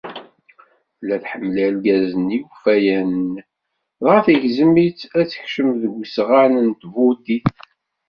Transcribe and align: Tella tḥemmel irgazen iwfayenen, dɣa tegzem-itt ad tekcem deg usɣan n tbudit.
Tella 0.95 1.15
tḥemmel 1.23 1.57
irgazen 1.65 2.27
iwfayenen, 2.37 3.31
dɣa 4.03 4.17
tegzem-itt 4.27 5.01
ad 5.19 5.25
tekcem 5.31 5.69
deg 5.81 5.93
usɣan 6.03 6.53
n 6.67 6.69
tbudit. 6.81 7.55